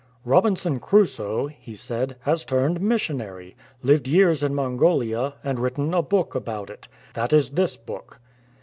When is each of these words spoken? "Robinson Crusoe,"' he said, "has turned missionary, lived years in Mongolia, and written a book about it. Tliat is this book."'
"Robinson 0.25 0.79
Crusoe,"' 0.79 1.45
he 1.45 1.75
said, 1.75 2.15
"has 2.21 2.43
turned 2.43 2.81
missionary, 2.81 3.55
lived 3.83 4.07
years 4.07 4.41
in 4.41 4.55
Mongolia, 4.55 5.35
and 5.43 5.59
written 5.59 5.93
a 5.93 6.01
book 6.01 6.33
about 6.33 6.71
it. 6.71 6.87
Tliat 7.13 7.33
is 7.33 7.51
this 7.51 7.77
book."' 7.77 8.19